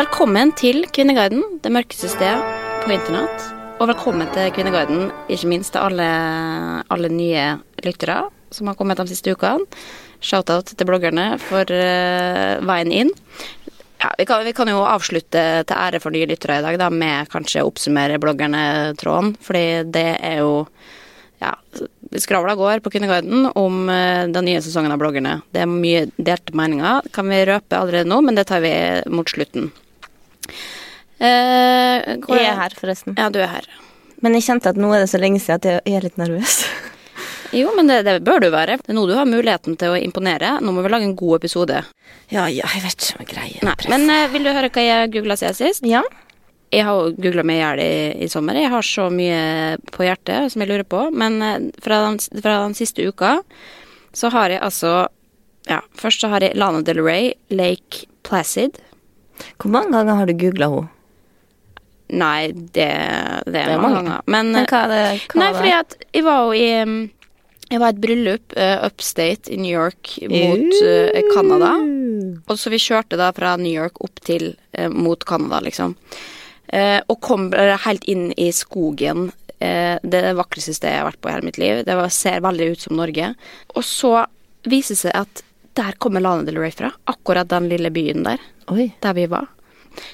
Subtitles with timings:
[0.00, 2.38] Velkommen til Kvinneguiden, det mørkeste stedet
[2.80, 3.42] på internett.
[3.82, 6.06] Og velkommen til Kvinneguiden, ikke minst til alle,
[6.88, 7.42] alle nye
[7.84, 9.66] lyttere som har kommet de siste ukene.
[10.24, 13.10] Shout-out til bloggerne for uh, veien inn.
[14.00, 16.88] Ja, vi, kan, vi kan jo avslutte til ære for nye lyttere i dag da,
[16.88, 19.66] med kanskje å oppsummere bloggerne-tråden, fordi
[19.98, 20.54] det er jo
[21.44, 21.52] ja,
[22.24, 25.42] skravla går på Kvinneguiden om eh, den nye sesongen av bloggerne.
[25.52, 28.72] Det er mye delte meninger, kan vi røpe allerede nå, men det tar vi
[29.12, 29.68] mot slutten.
[31.20, 33.14] Eh, hvor- Jeg er her, forresten.
[33.18, 33.66] Ja, du er her.
[34.22, 36.64] Men jeg kjente at nå er det så lenge siden at jeg er litt nervøs.
[37.52, 38.76] Jo, men det, det bør du være.
[38.78, 40.60] Det er nå du har muligheten til å imponere.
[40.62, 41.80] Nå må vi lage en god episode.
[42.30, 44.84] Ja, ja, jeg vet ikke om jeg greier Nei, men eh, vil du høre hva
[44.86, 45.82] jeg googla siden sist?
[45.82, 46.04] Ja.
[46.70, 47.90] Jeg har googla meg i hjel i,
[48.22, 48.54] i sommer.
[48.54, 49.40] Jeg har så mye
[49.90, 51.00] på hjertet som jeg lurer på.
[51.10, 53.40] Men eh, fra den, fra den siste uka
[54.14, 55.08] så har jeg altså
[55.66, 58.78] Ja, først så har jeg Lana Del Rey, Lake Placid.
[59.60, 60.88] Hvor mange ganger har du googla henne?
[62.10, 62.88] Nei, det,
[63.46, 64.22] det er, er mange ganger.
[64.26, 65.02] Men, Men hva er det?
[65.30, 65.58] Hva Nei, det?
[65.60, 66.96] fordi at jeg var jo i um,
[67.70, 71.74] Jeg var i et bryllup uh, upstate i New York mot uh, Canada.
[72.50, 75.94] Og så vi kjørte da fra New York opp til uh, mot Canada, liksom.
[76.70, 79.30] Uh, og kom helt inn i skogen.
[79.60, 81.82] Det det vakreste stedet jeg har vært på i hele mitt liv.
[81.84, 83.26] Det var, ser veldig ut som Norge.
[83.76, 84.12] Og så
[84.64, 85.42] viser det seg at
[85.74, 86.90] der kommer Lana Del Rey fra.
[87.06, 88.38] Akkurat den lille byen der.
[88.68, 88.90] Oi.
[89.00, 89.46] Der vi var.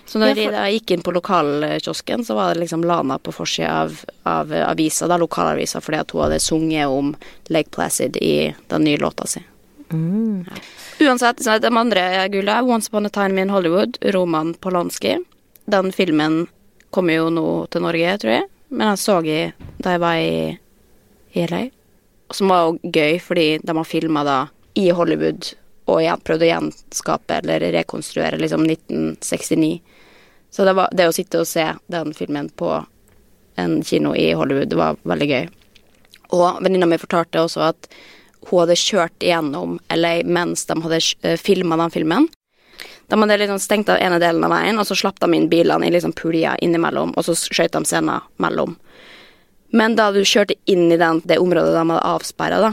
[0.06, 3.32] Så når Ja, for- vi gikk inn på lokalkiosken, så var det liksom Lana på
[3.32, 7.14] forsida av, av avisa, da lokalavisa, fordi at hun hadde sunget om
[7.48, 9.42] Lake Placid i den nye låta si.
[9.90, 10.56] Ja.
[11.00, 15.18] Uansett, så de andre gulla Once Upon a Time in Hollywood, Roman Polanski.
[15.66, 16.46] Den filmen
[16.90, 20.58] kommer jo nå til Norge, tror jeg, men den så jeg da jeg var i,
[21.34, 21.66] i LA.
[22.32, 24.38] Som var jo gøy, fordi de har filma da
[24.76, 25.52] i Hollywood
[25.86, 29.78] og igjen, prøvd å gjenskape eller rekonstruere liksom 1969.
[30.50, 32.72] Så det, var, det å sitte og se den filmen på
[33.56, 35.48] en kino i Hollywood, det var veldig gøy.
[36.36, 37.88] Og venninna mi fortalte også at
[38.46, 42.28] hun hadde kjørt igjennom LA mens de hadde filma den filmen.
[43.06, 45.86] De hadde liksom stengt av ene delen av veien, og så slapp de inn bilene
[45.86, 48.74] i liksom puljer innimellom, og så skjøt de scener mellom.
[49.76, 52.72] Men da du kjørte inn i den, det området de hadde avsperra, da,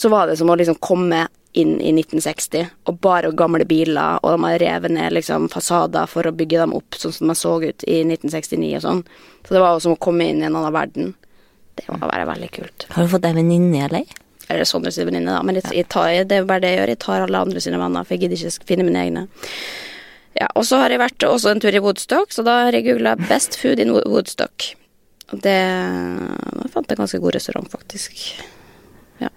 [0.00, 4.36] så var det som å liksom komme inn i 1960, og bare gamle biler, og
[4.38, 7.84] de rev ned liksom fasader for å bygge dem opp sånn som de så ut
[7.90, 9.02] i 1969 og sånn.
[9.42, 11.12] Så det var jo som å komme inn i en annen verden.
[11.74, 12.86] Det må være veldig kult.
[12.94, 14.16] Har du fått deg venninne eller?
[14.50, 15.42] Eller Sondres venninne, da.
[15.46, 16.94] Men jeg, jeg tar, det er bare det jeg gjør.
[16.94, 19.26] Jeg tar alle andre sine venner, for jeg gidder ikke finne mine egne.
[20.38, 22.86] Ja, og så har jeg vært også en tur i Woodstock, så da har jeg
[22.86, 24.74] googla 'Best food in Woodstock'.
[25.32, 28.14] Og det Da fant jeg en ganske god restaurant, faktisk.
[29.20, 29.28] Ja.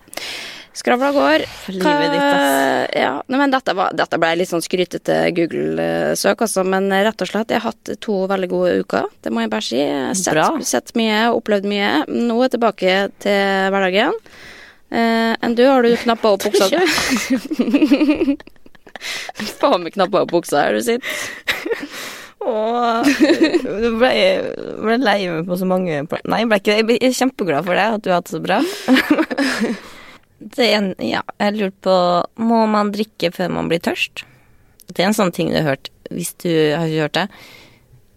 [0.74, 1.44] Skravla går.
[1.68, 2.88] livet ditt, ass.
[2.98, 6.64] Ja, men dette, var, dette ble litt sånn skrytete Google-søk, altså.
[6.66, 9.12] Men rett og slett, jeg har hatt to veldig gode uker.
[9.22, 9.84] Det må jeg bare si.
[10.18, 11.92] Sett, sett mye, opplevd mye.
[12.10, 14.18] Nå er jeg tilbake til hverdagen.
[14.94, 16.70] Uh, enn du, har du knappa opp buksa.
[19.60, 21.08] Faen meg knappa opp buksa her du sitter.
[22.44, 23.08] Åh,
[23.64, 24.12] du ble,
[24.84, 26.98] ble lei meg på så mange Nei, jeg ble ikke det.
[26.98, 28.60] Jeg er kjempeglad for det, at du har hatt det så bra.
[30.44, 31.96] Det en, ja, jeg lurte på
[32.44, 34.26] Må man drikke før man blir tørst?
[34.90, 37.28] Det er en sånn ting du har hørt Hvis du har ikke hørt det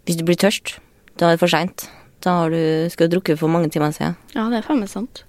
[0.08, 0.76] Hvis du blir tørst,
[1.18, 1.86] da er det for seint.
[2.22, 4.14] Da har du, skal du drukke for mange timer siden.
[4.34, 5.22] Ja, det er faen meg sant.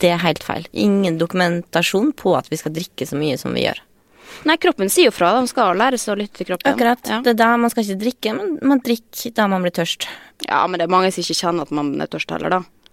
[0.00, 0.66] Det er helt feil.
[0.72, 3.78] Ingen dokumentasjon på at vi skal drikke så mye som vi gjør.
[4.48, 5.30] Nei, kroppen sier jo fra.
[5.38, 6.72] De skal lære seg å lytte til kroppen.
[6.72, 7.02] Akkurat.
[7.06, 7.20] Ja.
[7.24, 10.08] Det er da man skal ikke drikke, men man drikker da man blir tørst.
[10.48, 12.83] ja, men det er mange som ikke kjenner at man er tørst heller, da.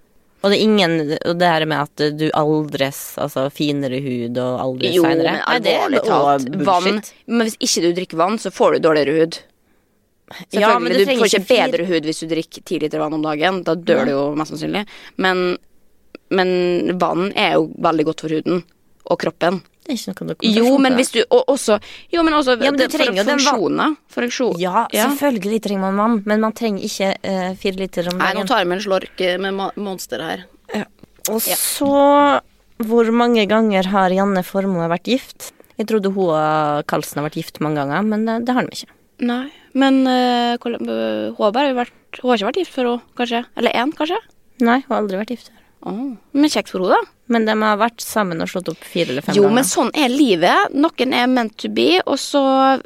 [0.42, 0.94] Og det er ingen
[1.30, 5.48] Og det her med at du aldres, altså finere hud og aldres Jo, seinere men
[5.56, 6.52] alvorlig talt.
[6.66, 9.40] Vann Men hvis ikke du drikker vann, så får du dårligere hud.
[10.56, 13.26] Ja, men du, du får ikke bedre hud hvis du drikker ti liter vann om
[13.26, 13.62] dagen.
[13.68, 14.86] Da dør du jo mest sannsynlig.
[15.22, 15.44] Men,
[16.34, 16.54] men
[17.02, 18.64] vann er jo veldig godt for huden
[19.12, 19.62] og kroppen.
[19.82, 21.78] Det er ikke noe Jo, dokumentasjon men på hvis du Og også
[22.14, 23.96] Jo, men også Ja, men du det- for trenger for funksjoner.
[24.14, 24.60] Funksjon.
[24.62, 28.46] Ja, selvfølgelig trenger man vann, men man trenger ikke uh, fire liter om Nei, nå
[28.46, 30.46] tar jeg meg en slork eh, med Monster her.
[31.30, 32.42] Og så
[32.82, 35.52] Hvor mange ganger har Janne Formoe vært gift?
[35.78, 38.76] Jeg trodde hun og Karlsen har vært gift mange ganger, men det, det har de
[38.76, 38.94] ikke.
[39.22, 39.48] Nei,
[39.78, 43.46] men uh, eh, hun har vært Hun har ikke vært gift før hun, kanskje?
[43.58, 44.18] Eller én, kanskje?
[44.62, 45.52] Nei, hun har aldri vært gift.
[45.88, 47.12] Åh, Men kjekt for henne, da.
[47.32, 49.56] Men de har vært sammen og slått opp fire eller fem Jo, ganger.
[49.56, 50.74] men sånn er livet.
[50.76, 52.42] Noen er meant to be, og så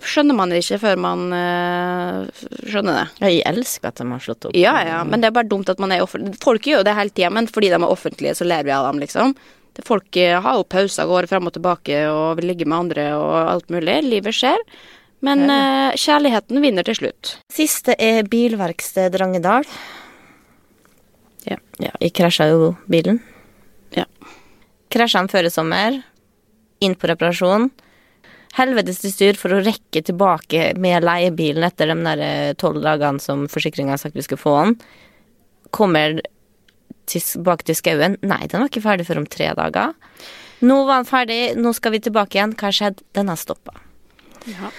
[0.06, 3.06] skjønner man det ikke før man eh, skjønner det.
[3.24, 4.56] Ja, jeg elsker at de har slått opp.
[4.56, 6.38] Ja, ja, men det er bare dumt at man er offentlig.
[6.46, 8.86] Folk gjør jo det hele tida, men fordi de er offentlige, så ler vi av
[8.92, 9.34] dem, liksom.
[9.84, 13.34] Folk eh, har jo pauser, går frem og tilbake og vil ligge med andre og
[13.58, 13.98] alt mulig.
[14.06, 14.62] Livet skjer.
[15.26, 17.38] Men eh, kjærligheten vinner til slutt.
[17.52, 19.66] Siste er bilverksted Drangedal.
[21.46, 21.58] Ja.
[21.82, 23.20] Ja, jeg krasja jo bilen.
[23.96, 24.06] Ja.
[24.94, 26.00] Krasja den før i sommer.
[26.84, 27.70] Inn på reparasjon.
[28.56, 33.50] Helvetes til styr for å rekke tilbake med leiebilen etter de der tolv dagene som
[33.52, 34.78] forsikringa har sagt vi skulle få den.
[35.76, 36.22] Kommer
[37.12, 38.16] tilbake til skauen.
[38.24, 39.92] Nei, den var ikke ferdig før om tre dager.
[40.66, 42.56] Nå var den ferdig, nå skal vi tilbake igjen.
[42.56, 43.04] Hva har skjedd?
[43.18, 43.76] Den har stoppa.
[44.48, 44.72] Ja.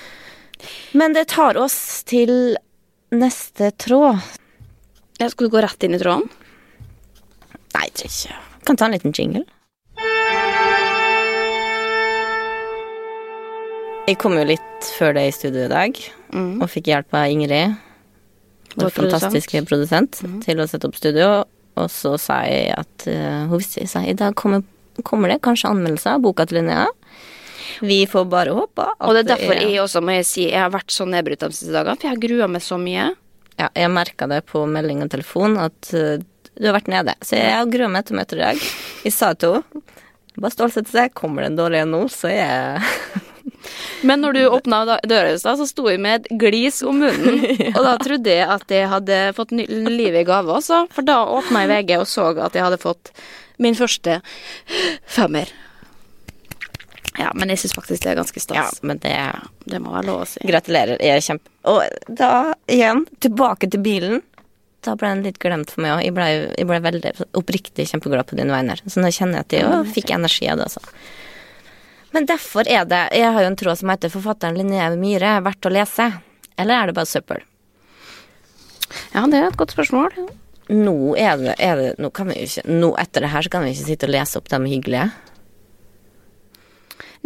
[0.97, 1.77] Men det tar oss
[2.09, 2.57] til
[3.13, 4.25] neste tråd.
[5.21, 6.31] Jeg skulle gå rett inn i tråden?
[7.77, 8.35] Tror ikke.
[8.67, 9.45] Kan ta en liten jingle.
[14.07, 15.99] Jeg kom jo litt før det i studio i dag,
[16.33, 16.61] Mm.
[16.63, 17.77] og fikk hjelp av Ingrid,
[18.77, 20.21] vår fantastiske produsent.
[20.21, 21.45] produsent, til å sette opp studio.
[21.77, 24.63] Og så sa jeg at uh, hun visste sa, i dag kommer,
[25.05, 26.87] kommer det kanskje anmeldelser av boka til Linnea.
[27.83, 30.71] Vi får bare håpe Og det er derfor jeg også må jeg si jeg har
[30.71, 33.11] vært så nedbrutt de siste dagene, for jeg har grua meg så mye.
[33.59, 36.17] Ja, jeg merka det på melding og telefon at uh,
[36.57, 37.15] du har vært nede.
[37.25, 38.67] Så jeg grua meg til å møte deg i dag.
[39.07, 39.85] Jeg sa til henne
[40.37, 41.15] bare stålsette seg.
[41.17, 42.83] Kommer det en dårlig en nå, så jeg
[44.07, 47.41] Men når du åpna døra i stad, så sto jeg med et glis om munnen.
[47.77, 51.65] Og da trodde jeg at jeg hadde fått livet i gave også, for da åpna
[51.65, 53.13] jeg VG og så at jeg hadde fått
[53.63, 54.19] min første
[55.09, 55.49] femmer.
[57.17, 58.83] Ja, men jeg syns faktisk det er ganske Ja, stas.
[58.85, 59.17] men det
[59.65, 60.43] Det må være lov å si.
[60.45, 61.01] Gratulerer.
[61.01, 61.49] Jeg er kjempe...
[61.65, 61.81] Og
[62.13, 64.21] da, igjen, tilbake til bilen.
[64.87, 66.03] Da ble den litt glemt for meg òg.
[66.07, 68.77] Jeg, ble- jeg ble veldig oppriktig kjempeglad på dine vegne.
[68.87, 70.81] Så nå kjenner jeg at jeg også fikk energi av det, altså.
[72.15, 75.67] Men derfor er det Jeg har jo en tråd som heter 'Forfatteren Linnea Myhre verdt
[75.69, 76.07] å lese'.
[76.57, 77.43] Eller er det bare søppel?
[79.15, 80.15] Ja, det er et godt spørsmål.
[80.71, 83.51] Nå er det, er det Nå kan vi jo ikke Nå etter det her så
[83.53, 85.11] kan vi ikke sitte og lese opp de hyggelige.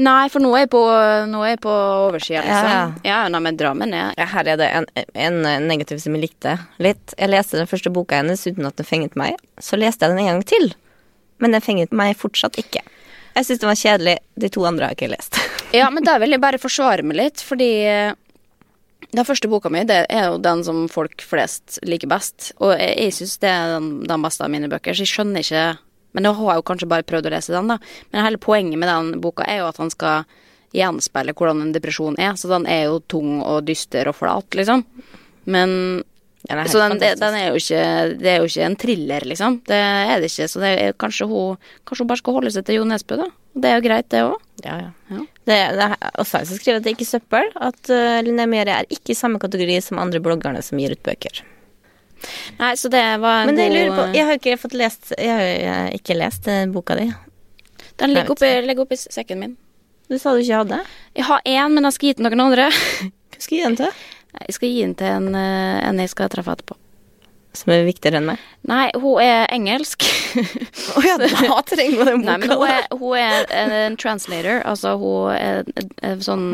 [0.00, 0.80] Nei, for nå er jeg på,
[1.28, 1.72] nå er jeg på
[2.06, 2.68] oversida, liksom.
[2.72, 4.14] Ja, Ja, nei, men dra meg ned.
[4.16, 7.12] Ja, her er det en, en negativ som jeg likte litt.
[7.18, 9.36] Jeg leste den første boka hennes uten at den fenget meg.
[9.60, 10.70] Så leste jeg den en gang til,
[11.44, 12.80] men den fenget meg fortsatt ikke.
[13.36, 14.16] Jeg syns den var kjedelig.
[14.40, 15.40] De to andre har jeg ikke lest.
[15.70, 18.16] Ja, men da vil jeg bare forsvare meg litt, fordi eh,
[19.14, 22.48] den første boka mi det er jo den som folk flest liker best.
[22.58, 25.44] Og jeg, jeg syns det er den, den beste av mine bøker, så jeg skjønner
[25.46, 25.62] ikke
[26.12, 27.78] Men nå har jeg jo kanskje bare prøvd å lese den, da.
[28.10, 30.28] Men hele poenget med den boka er jo at han skal
[30.76, 32.36] gjenspeile hvordan en depresjon er.
[32.38, 34.84] Så den er jo tung og dyster og flat, liksom.
[35.50, 36.02] Men
[36.48, 37.80] ja, Så den, den er jo ikke
[38.16, 39.58] Det er jo ikke en thriller, liksom.
[39.68, 40.48] Det er det ikke.
[40.48, 43.28] Så det er, kanskje, hun, kanskje hun bare skal holde seg til Jo Nesbø, da.
[43.60, 44.36] Det er jo greit, det òg.
[44.64, 44.90] Ja, ja.
[45.10, 45.22] Ja.
[45.50, 47.50] Det, det er også jeg som skriver at det er ikke søppel.
[47.60, 51.02] At uh, Linnea Myhre er ikke i samme kategori som andre bloggerne som gir ut
[51.04, 51.42] bøker.
[52.58, 55.30] Nei, så det var en Men jeg lurer på Jeg har ikke fått lest Jeg
[55.32, 57.08] har ikke lest eh, boka di.
[58.00, 59.56] Den ligger oppi, ligger oppi sekken min.
[60.10, 60.78] Du sa du ikke hadde.
[61.14, 62.70] Jeg har én, men jeg skal gi til noen andre.
[63.30, 64.06] Hva skal du gi den til?
[64.40, 66.78] Jeg skal gi den til en, eh, en jeg skal treffe etterpå.
[67.56, 68.42] Som er viktigere enn meg?
[68.68, 70.04] Nei, hun er engelsk.
[70.96, 72.58] Å ja, da trenger hun den Nei, men boka.
[72.60, 73.54] hun er, hun er
[73.86, 74.60] en translator.
[74.68, 75.64] Altså, hun er,
[76.06, 76.46] er sånn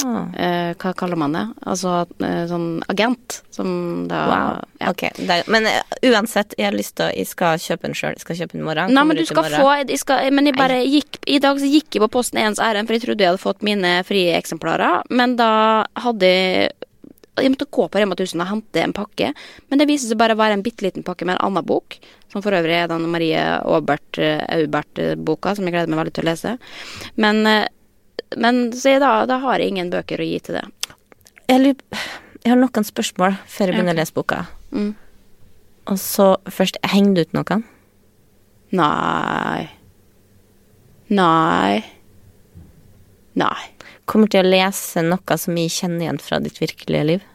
[0.00, 0.24] Ah.
[0.32, 1.42] eh, Hva kaller man det?
[1.68, 4.62] Altså eh, sånn agent som da Wow.
[4.80, 4.88] ja.
[4.94, 5.42] Ok, Der.
[5.52, 8.14] men eh, uansett, jeg har lyst til å Jeg skal kjøpe den sjøl.
[8.16, 8.94] Jeg skal kjøpe den i morgen.
[8.96, 11.98] Nei, men du skal få jeg skal, Men jeg bare gikk I dag så gikk
[11.98, 15.02] jeg på posten ens ærend, for jeg trodde jeg hadde fått mine frie eksemplarer.
[15.10, 16.70] Men da hadde jeg
[17.42, 19.32] Jeg måtte gå på Rema 1000 og hente en pakke.
[19.70, 21.96] Men det viser seg bare å være en bitte liten pakke med en annen bok.
[22.32, 26.30] Som for øvrig er den Marie eh, Aubert-boka, som jeg gleder meg veldig til å
[26.30, 26.56] lese.
[27.20, 27.66] Men, eh,
[28.36, 30.64] men så da, da har jeg ingen bøker å gi til det.
[31.50, 32.08] Jeg, lurer-
[32.44, 34.44] jeg har noen spørsmål før jeg begynner å lese boka.
[34.70, 34.92] Mm.
[35.90, 37.64] Og så først Henger du ut noen?
[38.78, 39.66] Nei.
[41.10, 41.80] Nei.
[43.34, 43.62] Nei.
[44.10, 47.26] Kommer til å lese noe som jeg kjenner igjen fra ditt virkelige liv?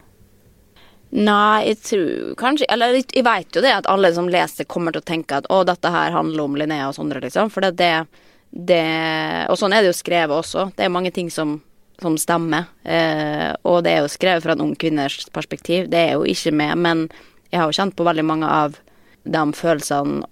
[1.15, 5.01] Nei, jeg tror kanskje Eller jeg- veit jo det at alle som leser, kommer til
[5.01, 7.49] å tenke at å, dette her handler om Linnea og Sondre, liksom.
[7.49, 8.07] For det,
[8.51, 10.75] det Og sånn er det jo skrevet også.
[10.75, 11.61] Det er mange ting som,
[12.01, 12.67] som stemmer.
[12.83, 15.89] Eh, og det er jo skrevet fra en ung kvinners perspektiv.
[15.89, 17.09] Det er jo ikke med, men
[17.51, 18.75] jeg har jo kjent på veldig mange av
[19.23, 20.25] de følelsene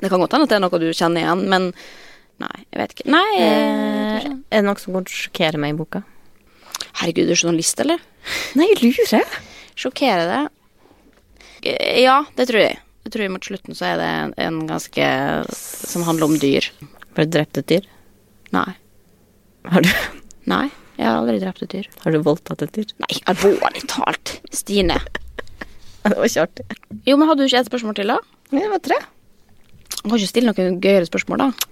[0.00, 1.72] Det kan godt hende at det er noe du kjenner igjen, men
[2.42, 3.10] nei, jeg vet ikke.
[3.14, 6.02] Nei, Eh, er det noe som kommer til å sjokkere meg i boka?
[7.00, 7.98] Herregud, du er journalist, eller?
[8.58, 9.38] Nei, jeg lurer.
[9.76, 10.42] Sjokkere det?
[11.74, 12.78] Eh, Ja, det tror jeg.
[13.04, 15.08] Jeg tror mot slutten så er det en, en ganske
[15.52, 16.70] Som handler om dyr.
[17.16, 17.84] Har du drept et dyr?
[18.54, 18.70] Nei.
[19.68, 19.90] Har du,
[20.48, 21.86] Nei, jeg har aldri drept et dyr.
[22.04, 22.90] har du voldtatt et dyr?
[23.00, 24.38] Nei, alvorlig talt.
[24.52, 24.96] Stine.
[26.04, 26.64] Det var ikke artig.
[27.08, 28.18] Jo, men hadde du ikke et spørsmål til, da?
[28.52, 28.98] Nei, det var tre.
[30.02, 31.68] Du kan ikke stille noen gøyere spørsmål, da.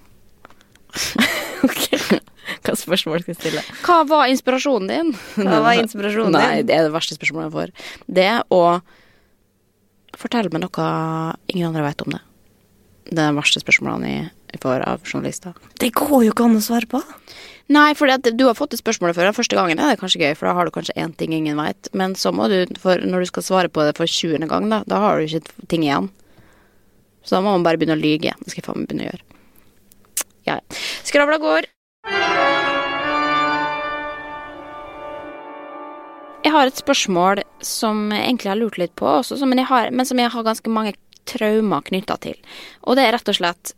[1.67, 1.85] Ok.
[2.67, 3.63] Hva spørsmål skal jeg stille?
[3.87, 5.13] Hva var inspirasjonen din?
[5.39, 6.67] Hva var inspirasjonen Nei, din?
[6.69, 7.73] det er det verste spørsmålet jeg får.
[8.19, 8.63] Det å
[10.19, 10.89] fortelle meg noe
[11.53, 12.21] ingen andre vet om det.
[13.13, 15.55] Det er de verste spørsmålene jeg får av journalister.
[15.81, 17.01] Det går jo ikke an å svare på.
[17.73, 19.31] Nei, for du har fått et spørsmål før.
[19.37, 21.89] Første gangen er det kanskje gøy, for da har du kanskje én ting ingen veit.
[21.97, 24.45] Men så må du, når du skal svare på det for 20.
[24.51, 26.11] gang, da, da har du ikke ting igjen.
[27.23, 28.35] Så da må man bare begynne å lyge.
[28.43, 29.32] Det skal jeg faen meg begynne å gjøre.
[30.49, 30.59] Ja.
[31.07, 31.69] Skravla går.
[36.43, 40.09] Jeg har et spørsmål som jeg egentlig har lurt litt på, også, men, har, men
[40.09, 40.97] som jeg har ganske mange
[41.31, 42.35] traumer knytta til.
[42.83, 43.75] Og det er rett og slett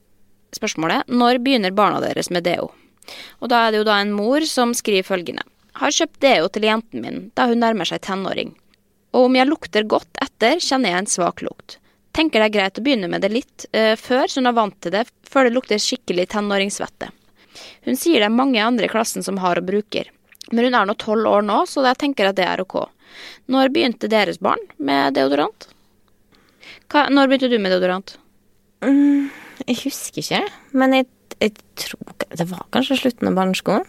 [0.56, 2.70] spørsmålet når begynner barna deres med deo?
[3.44, 5.44] Og da er det jo da en mor som skriver følgende.
[5.76, 8.54] Har kjøpt deo til jenten min da hun nærmer seg tenåring.
[9.14, 11.78] Og om jeg lukter godt etter, kjenner jeg en svak lukt.
[12.14, 14.76] Tenker det er greit å begynne med det litt eh, før, så hun er vant
[14.84, 17.10] til det, før det lukter skikkelig tenåringssvette.
[17.86, 20.10] Hun sier det er mange andre i klassen som har og bruker.
[20.52, 22.84] Men hun er nå tolv år nå, så jeg tenker at det er ok.
[23.50, 25.68] Når begynte deres barn med deodorant?
[26.92, 28.16] Hva, når begynte du med deodorant?
[28.84, 30.40] Jeg husker ikke,
[30.76, 31.06] men jeg,
[31.40, 33.86] jeg tror Det var kanskje slutten av barneskolen.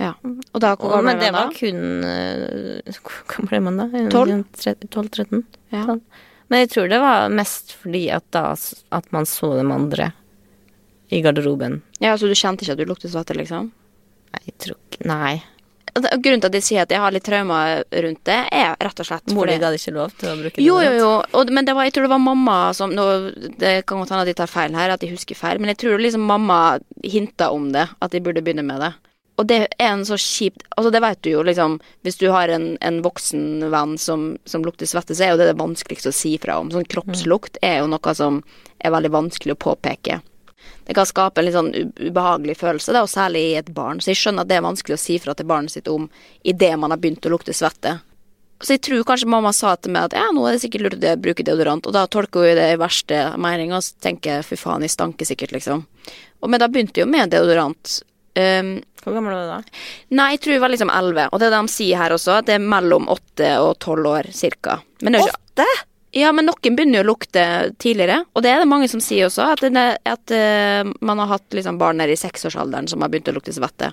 [0.00, 0.14] Ja.
[0.24, 1.58] Og da, hvor gammel Men det var var man da?
[1.58, 3.86] kun eh, Hvor gammel ble man da?
[4.12, 4.44] Tolv?
[4.56, 5.42] 12-13?
[5.74, 5.98] Ja.
[6.52, 10.10] Men jeg tror det var mest fordi at da at man så dem andre
[11.12, 11.80] i garderoben.
[12.00, 13.70] ja, Så du kjente ikke at du luktet svette, liksom?
[14.32, 15.32] Nei, jeg tror ikke Nei.
[15.92, 19.08] Grunnen til at jeg sier at jeg har litt traumer rundt det, er rett og
[19.08, 20.64] slett Mor di hadde ikke lov til å bruke det?
[20.64, 21.10] Jo, jo, jo.
[21.36, 23.04] Og, men det var, jeg tror det var mamma som nå,
[23.60, 25.82] Det kan godt hende at jeg tar feil her, at jeg husker feil, men jeg
[25.84, 26.60] tror liksom mamma
[27.04, 28.92] hinta om det, at jeg burde begynne med det.
[29.40, 31.78] Og det er en så kjipt Altså, det vet du jo, liksom.
[32.04, 35.48] Hvis du har en, en voksen venn som, som lukter svette, så er jo det
[35.52, 36.72] det vanskeligste å si fra om.
[36.72, 38.42] Sånn kroppslukt er jo noe som
[38.82, 40.20] er veldig vanskelig å påpeke.
[40.84, 44.00] Det kan skape en litt sånn ubehagelig følelse, da, og særlig i et barn.
[44.02, 46.08] Så jeg skjønner at det er vanskelig å si fra til barnet sitt om
[46.42, 48.00] idet man har begynt å lukte svette.
[48.62, 51.02] Så jeg tror kanskje mamma sa til meg at ja, nå er det sikkert lurt
[51.02, 54.86] å bruke deodorant, og da tolker hun det i verste mening og tenker fy faen,
[54.86, 55.82] jeg stanker sikkert, liksom.
[56.42, 57.98] Og men da begynte jo med deodorant.
[58.38, 59.80] Um, Hvor gammel var du da?
[60.14, 62.36] nei, jeg tror jeg var liksom elleve, og det er det de sier her også,
[62.38, 64.78] at det er mellom åtte og tolv år cirka.
[65.02, 65.66] Er Åtte?
[66.14, 67.44] ja, men noen begynner jo å lukte
[67.82, 71.32] tidligere, og det er det mange som sier også, at, det, at uh, man har
[71.34, 73.90] hatt liksom barn der i seksårsalderen som har begynt å lukte svette.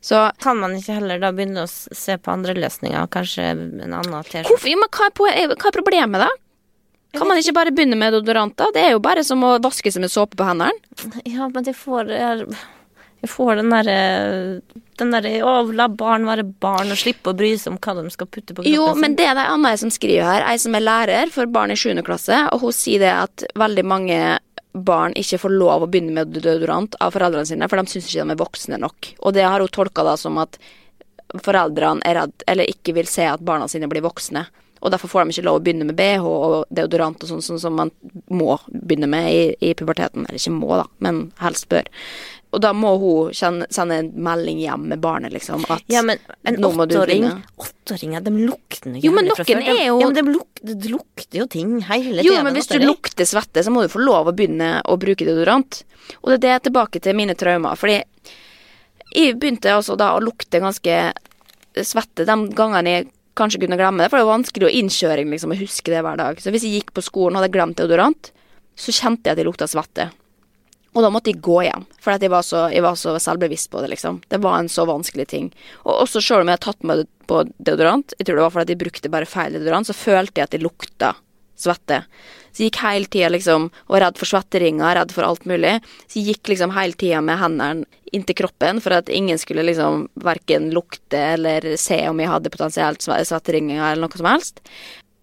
[0.00, 3.08] Så Kan man ikke heller da begynne å se på andre løsninger?
[3.10, 4.46] Kanskje en annen T-skjorte?
[4.46, 6.30] hvorfor, ja, men hva er, på, hva er problemet, da?
[7.16, 8.68] Kan man ikke bare begynne med deodorant, da?
[8.74, 10.76] Det er jo bare som å vaske seg med såpe på hendene.
[11.26, 12.46] Ja, men de får jeg
[13.30, 13.98] får den derre
[14.98, 18.10] Den derre Å, la barn være barn og slippe å bry seg om hva de
[18.14, 20.74] skal putte på kroppen Jo, men det er det Anna som skriver her, ei som
[20.74, 21.92] er lærer for barn i 7.
[22.06, 24.20] klasse, og hun sier det at veldig mange
[24.72, 28.26] barn ikke får lov å begynne med deodorant av foreldrene sine, for de syns ikke
[28.26, 29.12] de er voksne nok.
[29.24, 30.58] Og det har hun tolka da som at
[31.44, 34.46] foreldrene er redd, eller ikke vil se at barna sine blir voksne.
[34.78, 37.58] Og derfor får de ikke lov å begynne med BH og deodorant og sånn sånn
[37.58, 37.90] som man
[38.30, 40.28] må begynne med i, i puberteten.
[40.28, 41.88] Eller ikke må, da, men helst bør.
[42.50, 45.66] Og da må hun sende en melding hjem med barnet, liksom.
[45.68, 46.16] At Ja, men
[46.48, 47.26] en åtteåring.
[47.60, 49.60] Åtteåringer, de lukter noe Jo, men fra før.
[49.68, 52.78] Er jo- Ja, men de luk, det lukter jo ting hele Jo, men hvis du
[52.86, 55.82] lukter svette, så må du få lov å begynne å bruke deodorant.
[56.24, 57.76] Og det er det jeg er tilbake til mine traumer.
[57.76, 58.02] Fordi
[59.14, 61.12] jeg begynte altså da å lukte ganske
[61.84, 65.52] svette de gangene jeg kanskje kunne glemme det, for det var vanskelig å innkjøring liksom,
[65.52, 66.40] å huske det hver dag.
[66.42, 68.32] Så hvis jeg gikk på skolen og hadde glemt deodorant,
[68.74, 70.08] så kjente jeg at jeg lukta svette.
[70.96, 73.82] Og da måtte jeg gå hjem, for jeg, var så, jeg var så selvbevisst på
[73.84, 74.22] det, liksom.
[74.32, 75.50] Det var en så vanskelig ting.
[75.84, 78.74] Og også selv om jeg hadde tatt meg på deodorant, jeg tror det var fordi
[78.74, 81.12] jeg brukte bare feil deodorant, så følte jeg at jeg lukta
[81.58, 82.02] svette.
[82.52, 85.76] Så jeg gikk hele tida liksom og var redd for svetteringer, redd for alt mulig.
[86.06, 90.06] Så jeg gikk liksom hele tida med hendene inntil kroppen for at ingen skulle liksom
[90.24, 94.62] verken lukte eller se om jeg hadde potensielt svetteringer eller noe som helst.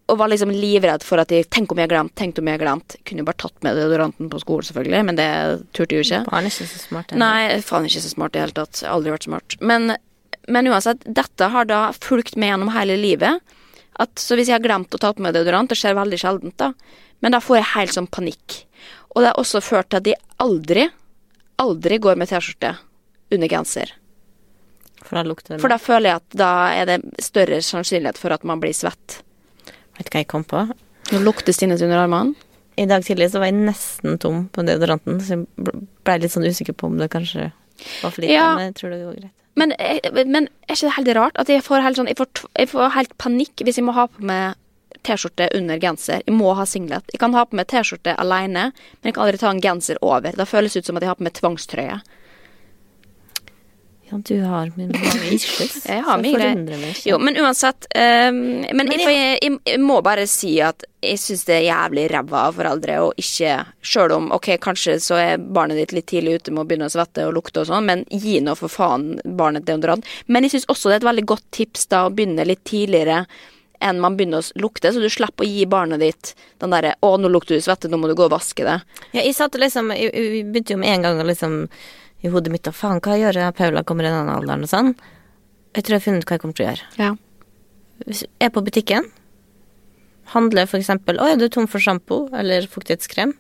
[0.06, 2.98] Og var liksom livredd for at de Tenk om jeg glemt, tenk om jeg glemt.
[3.08, 5.30] Kunne jo bare tatt med deodoranten på skolen, selvfølgelig, men det
[5.74, 6.22] turte jo ikke.
[6.30, 7.14] Faen ikke så smart.
[7.14, 7.24] Eller?
[7.24, 8.84] Nei, faen ikke så smart i det hele tatt.
[8.92, 9.58] Aldri vært smart.
[9.66, 9.96] Men,
[10.52, 13.58] men uansett, dette har da fulgt med gjennom hele livet.
[13.98, 16.58] At, så hvis jeg har glemt å ta på meg deodorant, det skjer veldig sjeldent,
[16.60, 16.74] da,
[17.24, 18.62] men da får jeg helt sånn panikk.
[19.16, 20.90] Og det har også ført til at de aldri,
[21.64, 22.76] aldri går med T-skjorte
[23.34, 23.94] under genser.
[25.06, 25.62] For da lukter det.
[25.64, 29.22] For da føler jeg at da er det større sannsynlighet for at man blir svett.
[29.98, 30.66] Vet du hva jeg kom på?
[31.14, 32.36] Nå lukter Stines under armene.
[32.78, 36.44] I dag tidlig så var jeg nesten tom på deodoranten, så jeg ble- litt sånn
[36.44, 37.52] usikker på om det kanskje
[38.04, 38.34] var for lite.
[38.34, 38.50] Ja.
[38.58, 39.32] Men jeg tror det går greit.
[39.56, 39.72] Men,
[40.28, 42.28] men er ikke det helt rart at jeg får helt sånn Jeg får,
[42.60, 44.58] jeg får helt panikk hvis jeg må ha på meg
[45.06, 46.24] T-skjorte under genser.
[46.26, 47.06] Jeg må ha singlet.
[47.14, 50.34] Jeg kan ha på meg T-skjorte alene, men jeg kan aldri ta en genser over.
[50.36, 52.00] Da føles det ut som at jeg har på meg tvangstrøye.
[54.10, 55.86] Ja, du har min mange issues.
[55.86, 57.10] Jeg har ikke.
[57.10, 58.36] Jo, men uansett Um,
[58.76, 62.06] Men, Men jeg, jeg, jeg, jeg må bare si at jeg syns det er jævlig
[62.12, 63.54] ræva av foreldre å ikke
[63.86, 66.94] Sjøl om ok, kanskje så er barnet ditt litt tidlig ute med å begynne å
[66.94, 70.06] svette og lukte og sånn, men gi nå for faen barnet deodorant.
[70.28, 73.24] Men jeg syns også det er et veldig godt tips da å begynne litt tidligere
[73.84, 76.34] enn man begynner å lukte, så du slipper å gi barnet ditt
[76.64, 78.82] den derre 'Å, nå lukter du svette, nå må du gå og vaske det'.
[79.14, 81.68] Ja, jeg satt liksom Jeg, jeg begynte jo med en gang å liksom
[82.26, 83.56] i hodet mitt at faen, hva gjør jeg?
[83.58, 84.96] Paula kommer i den alderen og sånn.
[85.76, 86.90] Jeg tror jeg har funnet ut hva jeg kommer til å gjøre.
[87.02, 87.12] Ja.
[88.06, 89.10] Hvis jeg er på butikken,
[90.34, 93.36] handler for eksempel Å, er du tom for sjampo eller fuktighetskrem?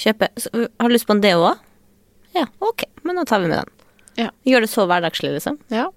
[0.00, 1.66] Kjøper Har du lyst på en deo òg?
[2.36, 3.74] Ja, ok, men da tar vi med den.
[4.20, 4.28] Ja.
[4.46, 5.58] Gjør det så hverdagslig, liksom.
[5.74, 5.88] Ja.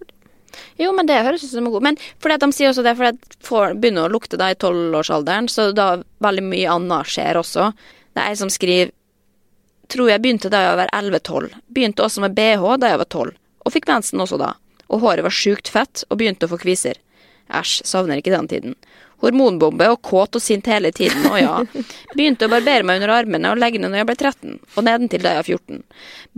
[0.78, 2.96] Jo, men det høres ut som en god Men fordi at de sier også det,
[2.98, 5.88] fordi at får begynner å lukte da i tolvårsalderen, så da
[6.24, 7.70] veldig mye annet skjer også.
[8.14, 8.94] Det er ei som skriver
[9.94, 11.54] Tror jeg begynte da jeg var 11-12.
[11.70, 13.34] Begynte også med bh da jeg var 12.
[13.64, 14.54] Og fikk mensen også da.
[14.90, 16.98] Og håret var sjukt fett og begynte å få kviser.
[17.54, 18.76] Æsj, savner ikke den tiden.
[19.24, 21.60] Hormonbombe og kåt og sint hele tiden, å ja.
[22.16, 25.32] Begynte å barbere meg under armene og leggene når jeg ble 13, og nedentil da
[25.36, 25.84] jeg var 14.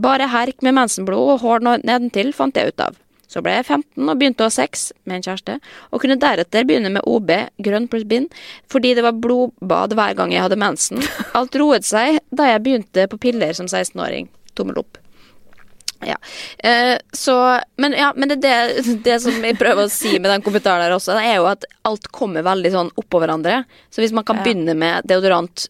[0.06, 3.00] Bare herk med mensenblod og hår nedentil fant jeg ut av.
[3.36, 5.58] Så ble jeg 15 og begynte å ha sex med en kjæreste,
[5.92, 7.34] og kunne deretter begynne med OB,
[7.66, 8.30] grønn pluss bind,
[8.72, 11.04] fordi det var blodbad hver gang jeg hadde mensen.
[11.36, 14.32] Alt roet seg da jeg begynte på piller som 16-åring.
[14.56, 15.02] Tommel opp.
[16.06, 16.16] Ja.
[16.70, 20.44] Eh, så Men, ja, men det, det, det som jeg prøver å si med den
[20.46, 23.64] kommentaren der også, det er jo at alt kommer veldig sånn oppå hverandre.
[23.92, 25.68] Så hvis man kan begynne med deodorant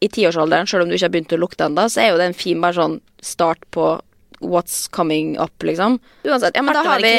[0.00, 2.30] i tiårsalderen, selv om du ikke har begynt å lukte ennå, så er jo det
[2.30, 3.96] en fin bare sånn start på
[4.40, 5.98] what's coming up, liksom.
[6.24, 7.12] Uansett, ja, men da har, vi,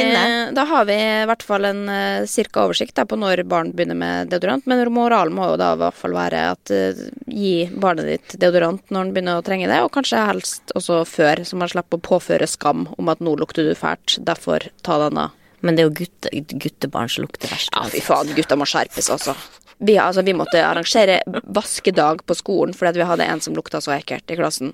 [0.56, 3.98] da har vi i hvert fall en uh, cirka oversikt da, på når barn begynner
[3.98, 4.66] med deodorant.
[4.70, 8.84] Men moralen må jo da i hvert fall være at uh, gi barnet ditt deodorant
[8.92, 12.08] når han begynner å trenge det, og kanskje helst også før, så man slipper å
[12.12, 15.30] påføre skam om at nå lukter du fælt, derfor ta denne.
[15.66, 17.74] Men det er jo gutte, guttebarn som lukter verst.
[17.74, 19.34] Ja, fy faen, gutta må skjerpes, altså.
[19.78, 23.82] Vi, altså, vi måtte arrangere vaskedag på skolen fordi at vi hadde en som lukta
[23.84, 24.74] så ekkelt i klassen.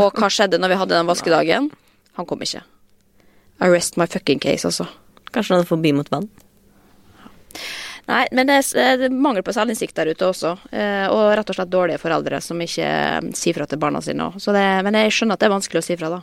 [0.00, 1.68] Og hva skjedde når vi hadde den vaskedagen?
[2.16, 2.62] Han kom ikke.
[3.64, 4.86] Arrest my fucking case, altså.
[5.32, 6.28] Kanskje han hadde forbi mot vann?
[8.06, 10.52] Nei, men det er, er mangel på selvinnsikt der ute også.
[10.70, 14.28] Eh, og rett og slett dårlige foreldre som ikke eh, sier fra til barna sine
[14.28, 14.38] òg.
[14.86, 16.22] Men jeg skjønner at det er vanskelig å si fra, da.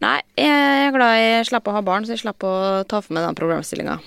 [0.00, 3.12] Nei, jeg er glad jeg slipper å ha barn, så jeg slipper å ta for
[3.12, 3.98] meg den programstillinga.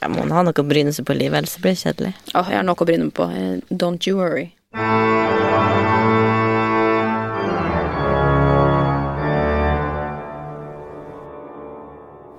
[0.00, 2.12] Ja, må han ha noe å bryne seg på i livet, ellers blir det kjedelig.
[2.34, 3.30] Åh, jeg har noe å bryne meg på.
[3.32, 4.50] Eh, Don't you worry.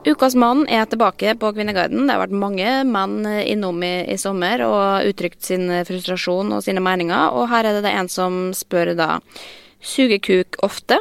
[0.01, 2.07] Ukas mann er tilbake på Kvinneguiden.
[2.07, 6.81] Det har vært mange menn innom i, i sommer og uttrykt sin frustrasjon og sine
[6.81, 9.19] meninger, og her er det det en som spør da
[9.81, 10.97] Suger kuk ofte?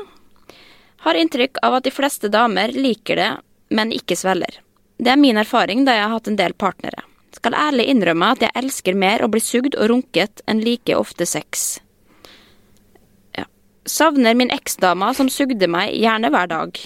[1.05, 3.31] Har inntrykk av at de fleste damer liker det,
[3.73, 4.61] men ikke svelger.
[5.01, 7.05] Det er min erfaring da jeg har hatt en del partnere.
[7.33, 11.29] Skal ærlig innrømme at jeg elsker mer å bli sugd og runket enn like ofte
[11.29, 11.79] sex.
[13.37, 13.47] Ja.
[13.89, 16.81] Savner min eksdama som sugde meg gjerne hver dag.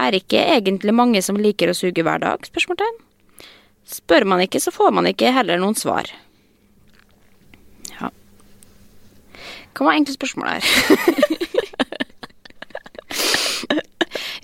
[0.00, 2.46] Er ikke egentlig mange som liker å suge hver dag?
[2.48, 2.96] Spørsmålstegn.
[3.86, 6.04] Spør man ikke, så får man ikke heller noen svar.
[7.92, 8.08] Ja.
[9.74, 10.64] Hva var egentlig spørsmålet her?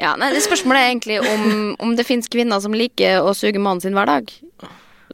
[0.04, 1.42] ja, nei, det Spørsmålet er egentlig om,
[1.82, 4.24] om det fins kvinner som liker å suge mannen sin hver dag.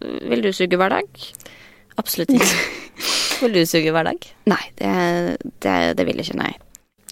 [0.03, 1.07] Vil du suge hver dag?
[1.97, 2.51] Absolutt ikke.
[3.41, 4.21] Vil du suge hver dag?
[4.49, 4.91] Nei, det,
[5.65, 6.53] det, det vil jeg ikke, nei.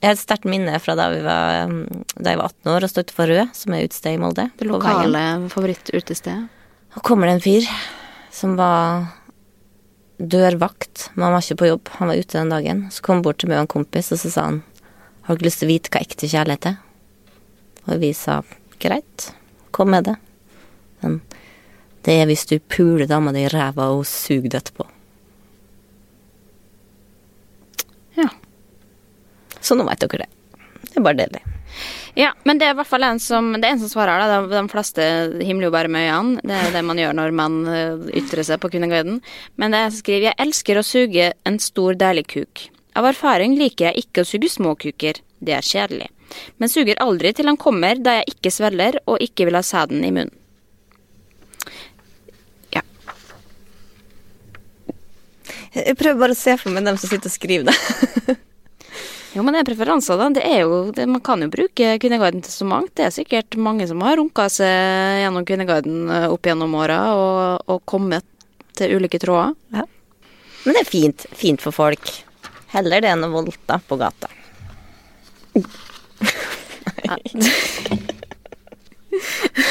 [0.04, 1.70] Jeg har et sterkt minne fra da, vi var,
[2.20, 4.44] da jeg var 18 år og stod utenfor Rød, som er utested i Molde.
[4.60, 6.42] Det lokale favorittutestedet.
[6.98, 7.68] Og kommer det en fyr
[8.28, 9.06] som var
[10.20, 11.92] dørvakt, men han var ikke på jobb.
[11.96, 12.82] Han var ute den dagen.
[12.92, 14.60] Så kom han bort til meg og en kompis, og så sa han
[15.24, 16.76] Har du ikke lyst til å vite hva ekte kjærlighet er?
[17.88, 18.42] Og vi sa
[18.84, 19.30] greit,
[19.72, 20.18] kom med det.
[21.00, 21.22] Men
[22.04, 24.84] det er hvis du puler dama di i ræva og suger det etterpå.
[29.64, 30.30] Så nå vet dere det.
[30.90, 31.40] Det er bare deilig.
[32.14, 34.22] Ja, men det er i hvert fall en som, det er en som svarer.
[34.30, 34.42] Da.
[34.46, 35.04] De, fleste
[35.42, 36.44] himler jo bare med øynene.
[36.46, 39.18] Det er det man gjør når man eh, ytrer seg på Kvinneguiden.
[39.58, 42.68] Men det er en som skriver Jeg elsker å suge en stor, deilig kuk.
[42.94, 45.18] Av erfaring liker jeg ikke å suge små kuker.
[45.42, 46.08] Det er kjedelig.
[46.62, 50.06] Men suger aldri til han kommer da jeg ikke svelger og ikke vil ha sæden
[50.06, 50.30] i munnen.
[52.74, 52.86] Ja.
[55.74, 58.38] Jeg prøver bare å se for meg dem som sitter og skriver det.
[59.34, 60.28] Jo, men det er preferanser, da.
[60.30, 62.92] Det er jo, det, man kan jo bruke Kvinneguiden til så mangt.
[62.94, 67.66] Det er sikkert mange som har runka seg gjennom Kvinneguiden eh, opp gjennom åra og,
[67.74, 68.26] og kommet
[68.78, 69.54] til ulike tråder.
[69.74, 71.26] Men det er fint.
[71.34, 72.04] Fint for folk.
[72.74, 74.28] Heller det enn å voldta på gata.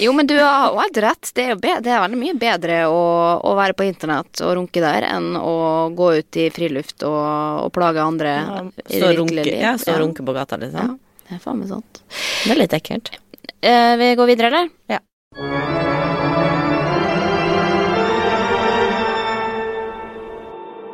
[0.00, 1.30] Jo, men du har jo helt rett.
[1.34, 2.98] Det er, jo be det er veldig mye bedre å,
[3.50, 5.54] å være på internett og runke der enn å
[5.98, 8.36] gå ut i friluft og, og plage andre
[8.86, 9.58] i Stå det virkelige liv.
[9.64, 10.94] ja, stå og runke på gata, Ja, liksom.
[11.26, 12.02] det er faen meg sant.
[12.44, 13.10] Det er litt ekkelt.
[13.58, 14.70] Eh, vi går videre, eller?
[14.94, 15.02] Ja.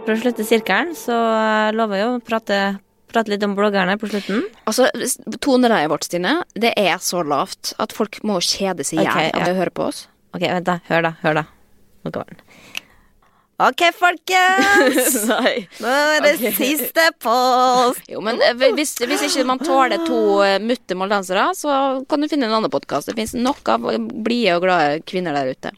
[0.05, 2.57] For å slutte sirkelen, så eh, lover jeg å prate,
[3.15, 4.45] prate litt om bloggerne på slutten.
[4.69, 4.91] Altså,
[5.45, 9.51] toneleiet vårt, Stine, det er så lavt at folk må kjede seg i hjel av
[9.55, 10.05] å høre på oss.
[10.35, 10.81] Ok, vent da.
[10.91, 11.49] Hør da, hør da.
[12.05, 12.43] Nå kommer den.
[13.65, 15.13] Ok, folkens!
[15.85, 18.01] Nå er det siste post!
[18.11, 21.77] Jo, men eh, hvis, hvis ikke man tåler to eh, mutte moldansere, så
[22.11, 23.13] kan du finne en annen podkast.
[23.13, 23.87] Det fins nok av
[24.27, 25.71] blide og glade kvinner der ute.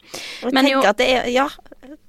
[0.49, 1.45] Men jo- at det er, ja,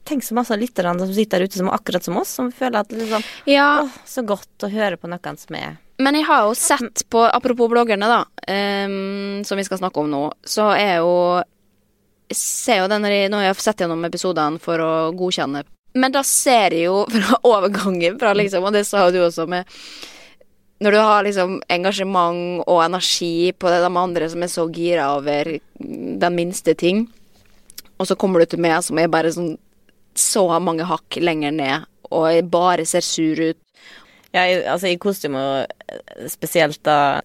[0.08, 2.48] tenk så masse av lytterne som sitter der ute som er akkurat som oss, som
[2.54, 6.28] føler at liksom, Ja, Å, så godt å høre på noen som er Men jeg
[6.28, 10.70] har jo sett på, apropos bloggerne, da, um, som vi skal snakke om nå, så
[10.74, 11.14] er jo
[12.34, 15.64] ser jo den når jeg, når jeg har sett gjennom episodene for å godkjenne.
[15.96, 19.48] Men da ser jeg jo fra overgangen fra liksom, og det sa jo du også
[19.48, 19.68] med
[20.84, 25.08] Når du har liksom engasjement og energi på det de andre som er så gira
[25.16, 27.08] over den minste ting,
[27.98, 29.56] og så kommer du til meg som er bare sånn
[30.18, 33.60] så mange hakk lenger ned, og bare ser sur ut.
[34.34, 37.22] Ja, altså i kostyme og eh, spesielt da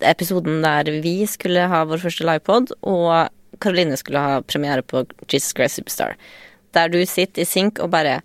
[0.00, 3.28] episoden der vi skulle ha vår første livepod, og
[3.62, 6.16] Karoline skulle ha premiere på Jesus Christ Superstar.
[6.74, 8.20] Der du sitter i sink og bare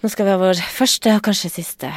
[0.00, 1.90] Nå skal vi ha vår første og kanskje siste.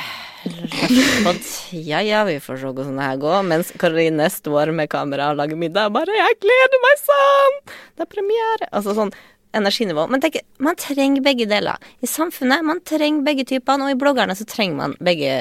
[1.72, 3.46] Ja ja, vi får se hvordan det her går.
[3.48, 7.56] Mens Karoline står med kamera og lager middag og bare 'Jeg gleder meg sånn!
[7.96, 9.14] Det er premiere!' Altså sånn
[9.58, 10.08] energinivå.
[10.12, 11.82] Men tenk, man trenger begge deler.
[12.04, 15.32] I samfunnet man trenger begge typene, og i bloggerne så trenger man begge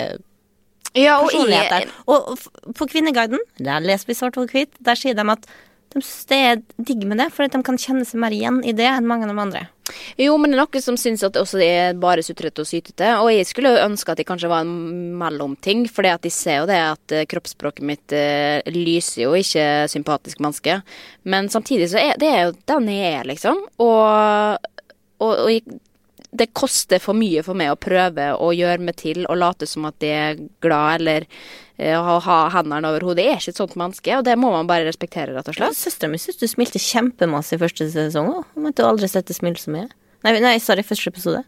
[0.92, 1.88] Ja, og personligheter.
[2.04, 5.46] Og på Kvinneguiden, der leser vi svart og hvitt, der sier de at
[5.92, 8.74] de synes det er digg med det, for de kan kjenne seg mer igjen i
[8.76, 9.62] det enn mange av de andre.
[10.20, 13.10] Jo, men det er noen som syns at også det er bare sutrete og sytete.
[13.20, 16.68] Og jeg skulle jo ønske at det kanskje var en mellomting, for de ser jo
[16.70, 20.80] det at eh, kroppsspråket mitt eh, lyser jo ikke sympatisk menneske.
[21.28, 23.64] Men samtidig så er det er jo den jeg er, liksom.
[23.82, 24.70] Og,
[25.20, 25.66] og, og jeg,
[26.32, 29.84] det koster for mye for meg å prøve å gjøre meg til og late som
[29.88, 31.26] at jeg er glad eller
[31.82, 33.26] å ha, hendene over hodet.
[33.26, 35.76] Jeg er ikke et sånt menneske, og det må man bare respektere, rett og slett.
[35.76, 38.46] Søstera mi syns du smilte kjempemasse i første sesong òg.
[38.56, 39.90] Hun jo aldri sett det smile så mye.
[40.22, 41.42] Nei, nei, sorry, første episode.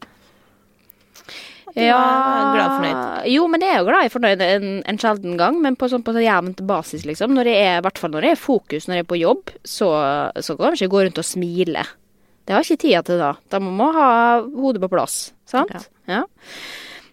[1.75, 2.99] Du var glad og fornøyd.
[3.33, 6.05] Jo, men jeg er jo glad i fornøyd en, en sjelden gang, men på sånn
[6.07, 7.35] på sånn jevnt basis, liksom.
[7.35, 9.55] Når jeg er, I hvert fall når jeg er fokus, når jeg er på jobb,
[9.67, 9.91] så,
[10.39, 11.87] så kan jeg ikke gå rundt og smile.
[12.45, 13.33] Det har ikke tida til da.
[13.53, 14.09] Da må ha
[14.43, 15.73] hodet på plass, sant?
[16.11, 16.25] Ja.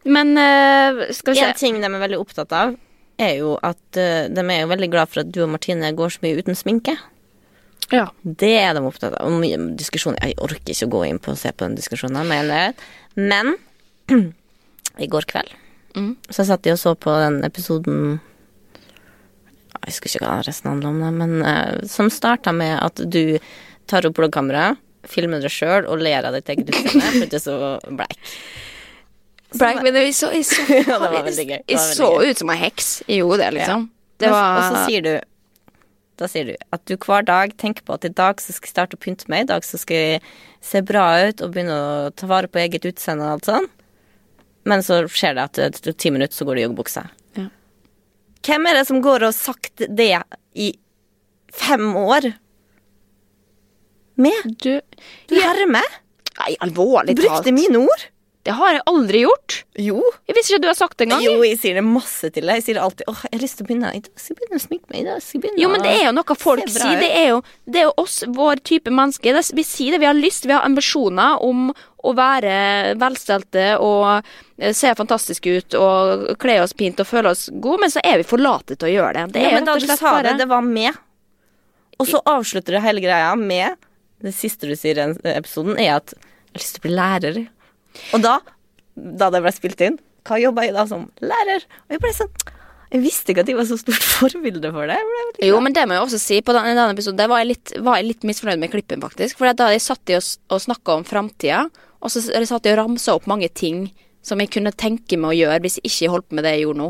[0.03, 2.75] Men uh, skal vi En ting de er veldig opptatt av,
[3.21, 6.15] er jo at uh, de er jo veldig glad for at du og Martine går
[6.17, 6.97] så mye uten sminke.
[7.91, 8.09] Ja.
[8.23, 9.27] Det er de opptatt av.
[9.27, 12.23] Og mye diskusjon Jeg orker ikke å gå inn på og se på den diskusjonen,
[12.27, 12.75] men,
[13.19, 13.55] men
[15.03, 15.57] i går kveld
[15.95, 16.15] Mm.
[16.31, 18.21] så satt de og så på den episoden
[19.81, 23.39] Jeg husker ikke hva resten handler om, det, men uh, som starta med at du
[23.89, 24.75] tar opp bloggkamera,
[25.09, 27.57] filmer det sjøl og ler av ditt eget utseende, for det er så
[27.89, 28.19] bleik.
[29.51, 31.57] Black, men jeg så, jeg så, Ja, det var veldig gøy.
[31.67, 32.91] Jeg så ut som en heks.
[33.07, 33.89] Jeg gjorde det, liksom.
[34.21, 35.11] Det var Og så sier du
[36.21, 38.75] Da sier du at du hver dag tenker på at i dag så skal jeg
[38.75, 40.19] starte å pynte meg, i dag så skal jeg
[40.61, 43.67] se bra ut og begynne å ta vare på eget utseende og alt sånn.
[44.69, 47.03] Men så skjer det at etter ti minutter så går du i joggebukse.
[47.39, 47.47] Ja.
[48.45, 50.13] Hvem er det som går og har sagt det
[50.53, 50.69] i
[51.57, 52.29] fem år?
[54.21, 54.55] Med?
[54.61, 54.73] Du
[55.31, 55.99] Du hermer?
[56.41, 57.27] Nei, alvorlig talt.
[57.27, 58.09] Brukte mine ord?
[58.41, 59.55] Det har jeg aldri gjort.
[59.77, 59.99] Jo.
[60.25, 61.21] Jeg visste ikke du har sagt det engang.
[61.21, 62.57] Jo, jeg sier det masse til deg.
[62.57, 63.09] Jeg sier det alltid.
[63.11, 63.91] Åh, jeg har lyst til å begynne.
[63.93, 64.97] I dag skal jeg begynne å sminke meg.
[64.97, 67.03] I dag skal jeg begynne Jo, men det er jo noe folk sier.
[67.03, 69.37] Det er, jo, det er jo oss, vår type mennesker.
[69.59, 71.69] Vi sier det, vi har lyst, vi har ambisjoner om
[72.01, 72.55] å være
[72.97, 74.07] velstelte og
[74.57, 78.23] eh, se fantastiske ut og kle oss pent og føle oss gode, men så er
[78.23, 79.27] vi for late til å gjøre det.
[79.37, 80.97] Det ja, er men da du sa det, det var med.
[82.01, 83.77] Og så avslutter du hele greia med
[84.21, 86.95] Det siste du sier i den episoden, er at jeg har lyst til å bli
[86.95, 87.43] lærer.
[88.15, 88.39] Og da,
[88.95, 91.63] da det ble spilt inn, hva jobba jeg da som lærer?
[91.87, 92.33] Og jeg ble sånn
[92.91, 94.99] Jeg visste ikke at jeg var så stort forbilde for det.
[95.47, 96.41] Jo, men det må jeg også si.
[96.45, 99.39] På den, denne episoden Der var jeg litt, var jeg litt misfornøyd med klippen, faktisk.
[99.39, 101.65] For da hadde jeg satt i og, og snakka om framtida,
[102.01, 103.87] og så satt jeg og ramsa opp mange ting
[104.25, 106.65] som jeg kunne tenke meg å gjøre hvis jeg ikke holdt på med det jeg
[106.67, 106.89] gjorde nå.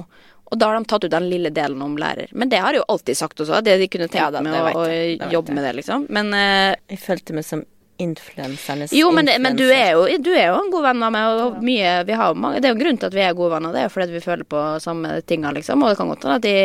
[0.52, 2.32] Og da har de tatt ut den lille delen om lærer.
[2.36, 3.62] Men det har jeg jo alltid sagt også.
[3.64, 4.88] Det de kunne tenkt Ja da, med det å,
[5.28, 6.10] å jobbe med det, liksom.
[6.12, 7.64] Men uh, Jeg følte meg som
[8.02, 11.12] influensernes jo, men, det, men du, er jo, du er jo en god venn av
[11.14, 13.36] meg, og mye vi har, mange, Det er jo en grunn til at vi er
[13.38, 15.84] gode venner, det er fordi vi føler på samme tinga, liksom.
[15.84, 16.56] Og det kan godt hende at de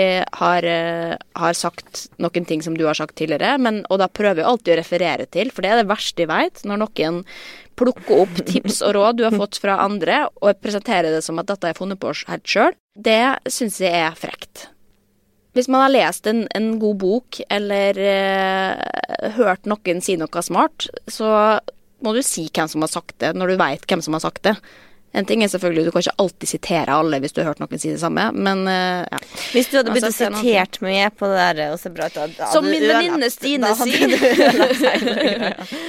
[0.40, 4.42] har, eh, har sagt noen ting som du har sagt tidligere, men, og da prøver
[4.42, 7.22] jeg alltid å referere til, for det er det verste jeg veit, når noen
[7.76, 11.52] plukker opp tips og råd du har fått fra andre, og presenterer det som at
[11.52, 12.76] dette jeg funnet på helt sjøl.
[12.96, 14.70] Det syns jeg er frekt.
[15.56, 20.88] Hvis man har lest en, en god bok, eller eh, hørt noen si noe smart,
[21.08, 21.30] så
[22.04, 24.44] må du si hvem som har sagt det, når du veit hvem som har sagt
[24.48, 24.56] det.
[25.16, 27.80] En ting er selvfølgelig, Du kan ikke alltid sitere alle hvis du har hørt noen
[27.80, 29.20] si det samme, men eh, ja.
[29.54, 32.50] Hvis du hadde å Altså, sitert meg på det der og så bra ut da-
[32.52, 34.12] Som min venninne Stine sier.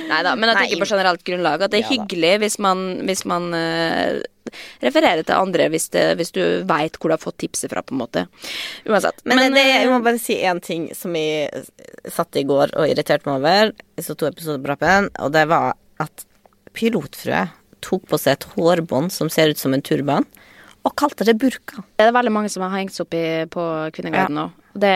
[0.07, 2.85] Nei da, men jeg tenker på generelt grunnlag at det er Ja hyggelig hvis man,
[3.07, 4.21] hvis man eh,
[4.83, 7.95] refererer til andre hvis, det, hvis du veit hvor du har fått tipset fra, på
[7.95, 8.25] en måte.
[8.87, 9.19] Uansett.
[9.27, 11.65] Men, det, eh, jeg må bare si én ting som jeg
[12.15, 13.73] satt i går og irriterte meg over.
[13.99, 16.25] Jeg så to episoder på rappen, og det var at
[16.77, 17.47] pilotfrue
[17.81, 20.25] tok på seg et hårbånd som ser ut som en turban,
[20.87, 21.83] og kalte det burka.
[21.99, 23.63] Det er veldig mange som har hengt seg opp i, på
[23.95, 24.47] Kvinneguiden nå.
[24.77, 24.93] Det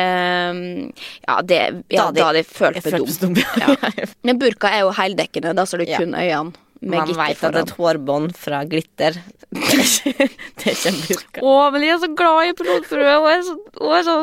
[0.56, 0.92] mm,
[1.28, 3.56] Ja, det, ja, Da da de følte jeg følt jeg meg dum.
[3.60, 3.92] ja.
[3.98, 4.06] Ja.
[4.24, 5.98] Men burka er jo heldekkende, da ser du Ja.
[5.98, 9.20] kun øynene Man veit at et hårbånd fra glitter
[9.52, 11.42] Det er er en burka.
[11.44, 14.08] Å, men jeg er så glad i pilotfrue, og jeg er så, og jeg er
[14.08, 14.16] så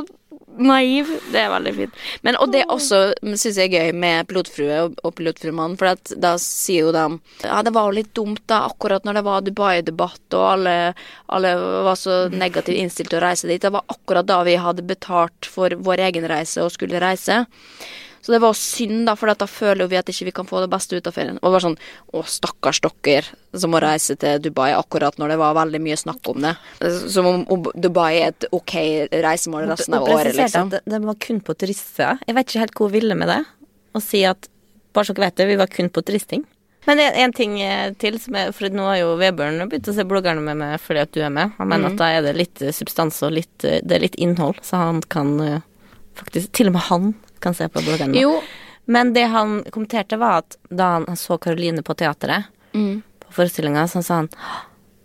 [0.58, 1.10] naiv.
[1.32, 2.00] Det er veldig fint.
[2.26, 6.14] Men, og det også syns jeg er gøy med pilotfrue og, og pilotfruemann, for at
[6.18, 7.04] da sier jo de
[7.44, 10.76] Ja, det var jo litt dumt da, akkurat når det var Dubai-debatt, og alle,
[11.28, 11.54] alle
[11.86, 13.62] var så negativt innstilt til å reise dit.
[13.62, 17.44] Det var akkurat da vi hadde betalt for vår egen reise og skulle reise.
[18.20, 20.70] Så det var synd, da, for da føler vi at ikke vi kan få det
[20.72, 21.38] beste ut av ferien.
[21.40, 21.78] Og det var sånn
[22.12, 23.24] Å, stakkars dere
[23.56, 26.54] som må reise til Dubai akkurat når det var veldig mye snakk om det.
[27.08, 28.74] Som om Dubai er et ok
[29.22, 30.72] reisemål resten av året, liksom.
[30.74, 32.18] at det, var kun på turister.
[32.26, 33.40] Jeg vet ikke helt hvor hun ville med det.
[33.96, 34.50] Å si at
[34.92, 36.44] bare så dere vet det, vi var kun på turisting.
[36.88, 39.94] Men en, en ting eh, til, som er, for nå har jo Vebjørn begynt å
[39.96, 41.52] se bloggerne med meg fordi at du er med.
[41.58, 41.72] Han Mm.
[41.74, 44.62] mener at da er det litt eh, substans og litt, eh, det er litt innhold,
[44.64, 45.34] så han kan
[46.18, 48.20] faktisk Til og med han kan se på bloggen nå.
[48.22, 48.40] Jo.
[48.88, 53.00] Men det han kommenterte, var at da han så Karoline på teateret, Mm.
[53.20, 54.28] på forestillinga, så sa han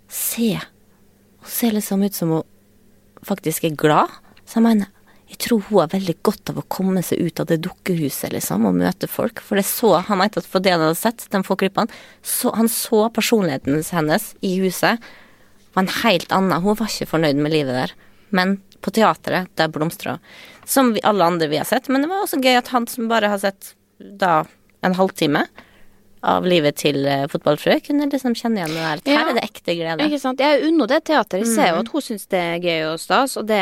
[0.09, 0.59] Se,
[1.39, 2.43] hun ser liksom ut som hun
[3.25, 4.11] faktisk er glad.
[4.45, 4.87] Så jeg mener,
[5.29, 8.67] jeg tror hun har veldig godt av å komme seg ut av det dukkehuset, liksom,
[8.69, 9.39] og møte folk.
[9.41, 11.89] For det så, han mente at for det han hadde sett, de få klippene,
[12.21, 15.01] så han så personligheten hennes i huset
[15.73, 16.61] var en helt annen.
[16.61, 17.95] Hun var ikke fornøyd med livet der.
[18.33, 20.17] Men på teatret, der blomstra.
[20.67, 21.87] Som vi, alle andre vi har sett.
[21.93, 24.41] Men det var også gøy at han som bare har sett da
[24.83, 25.45] en halvtime
[26.23, 28.99] av livet til uh, fotballfrue, kunne liksom kjenne igjen det der.
[29.11, 29.23] Her Ja.
[29.29, 30.05] er det ekte glede.
[30.07, 30.39] Ikke sant?
[30.39, 31.41] Jeg unner det teater.
[31.43, 31.73] Jeg ser Mm.
[31.75, 33.59] jo at hun syns det er gøy og stas, og det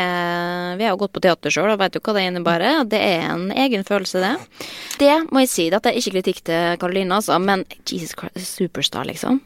[0.78, 2.88] Vi har jo gått på teater sjøl og vet jo hva det innebærer.
[2.88, 4.68] Det er en egen følelse, det.
[4.98, 5.70] Det må jeg si.
[5.70, 9.40] Dette er ikke kritikk til Karoline, altså, men Jesus Christ, Superstar, liksom.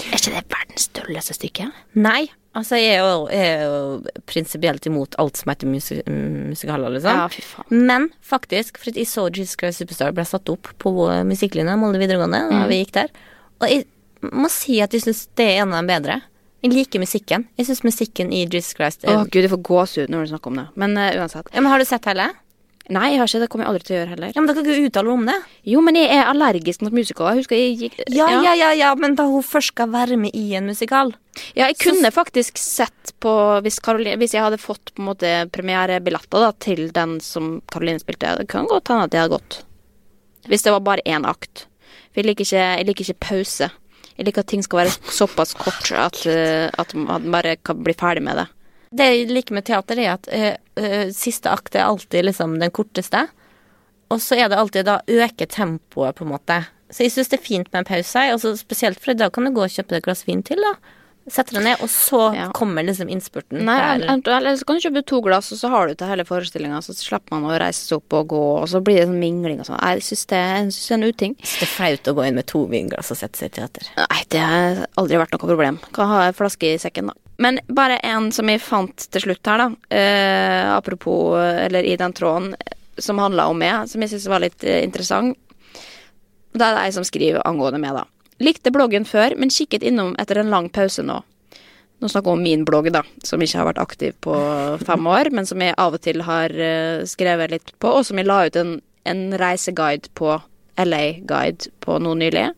[0.00, 1.68] Er ikke det verdens dølleste stykke?
[1.94, 6.92] Nei, Altså, jeg er jo, jeg er jo prinsipielt imot alt som heter musik musikaler,
[6.94, 7.16] liksom.
[7.18, 7.80] Ja, fy faen.
[7.88, 10.92] Men faktisk, for jeg så Jesus Christ Superstar ble satt opp på
[11.26, 12.68] musikklinja Molde videregående da Mm.
[12.70, 13.08] vi gikk der.
[13.60, 13.84] Og jeg
[14.32, 16.20] må si at jeg syns det er en av dem bedre.
[16.64, 17.44] Jeg liker musikken.
[17.58, 20.46] Jeg syns musikken i Jesus Christ er Å gud, jeg får gåsehud når du snakker
[20.54, 20.68] om det.
[20.80, 21.50] Men uh, uansett.
[21.52, 22.30] ja, men Har du sett hele?
[22.92, 23.48] Nei, jeg har ikke det.
[23.48, 24.32] kommer jeg aldri til å gjøre heller.
[24.34, 25.36] Ja, men Da kan ikke uttale om det.
[25.72, 27.32] Jo, men jeg er allergisk mot musikaler.
[27.32, 30.36] Jeg husker jeg gikk Ja, ja, ja, ja, men da hun først skal være med
[30.36, 31.14] i en musikal
[31.56, 33.32] Ja, jeg kunne faktisk sett på
[33.64, 38.02] hvis, Caroline, hvis jeg hadde fått på en måte premierebilletter da, til den som Karoline
[38.02, 38.36] spilte.
[38.42, 39.62] Det kan godt hende at jeg hadde gått.
[40.52, 41.64] Hvis det var bare én akt.
[42.12, 43.70] For jeg liker ikke, jeg liker ikke pause.
[44.14, 47.96] Jeg liker at ting skal være såpass kort at, eh, at man bare kan bli
[47.98, 48.46] ferdig med det.
[48.94, 52.72] Det jeg liker med teater, er at eh, eh, siste akt er alltid liksom den
[52.74, 53.26] korteste.
[54.12, 56.60] Og så er det alltid da øke tempoet, på en måte.
[56.92, 59.54] Så jeg syns det er fint med en pause, og spesielt fordi da kan du
[59.54, 60.74] gå og kjøpe et glass vin til, da.
[61.24, 62.50] Sette deg ned, og så Ja.
[62.52, 63.62] kommer liksom innspurten.
[63.64, 66.82] Nei, eller så kan du kjøpe to glass, og så har du til hele forestillinga,
[66.84, 69.60] så slipper man å reise seg opp og gå, og så blir det sånn mingling
[69.60, 69.80] og sånn.
[69.80, 71.36] Jeg syns det, det er en uting.
[71.40, 73.88] Syns det er flaut å gå inn med to vinglass og sette seg i teater.
[73.96, 75.80] Nei, det har aldri vært noe problem.
[75.92, 77.14] Kan ha en flaske i sekken, da.
[77.38, 79.70] Men bare en som jeg fant til slutt her, da.
[79.90, 82.54] Eh, apropos, eller i den tråden,
[82.98, 85.36] som handla om meg, som jeg syns var litt eh, interessant.
[86.54, 88.04] Da er det ei som skriver angående meg, da.
[88.42, 91.20] Likte bloggen før, men kikket innom etter en lang pause nå.
[92.02, 94.34] Nå snakker jeg om min blogg, da, som ikke har vært aktiv på
[94.82, 98.18] fem år, men som jeg av og til har eh, skrevet litt på, og som
[98.18, 98.74] jeg la ut en,
[99.08, 100.34] en reiseguide på,
[100.82, 102.48] LA-guide, på nå nylig.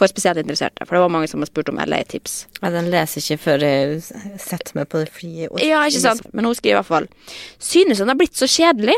[0.00, 2.34] For spesielt interesserte, for det var mange som har spurt om LA-tips.
[2.62, 4.00] Ja, den leser ikke før jeg
[4.40, 5.60] setter meg på det frie ord.
[5.60, 6.24] Ja, ikke sant?
[6.32, 7.08] Men hun skriver i hvert fall
[7.58, 8.96] Synes den har blitt så kjedelig.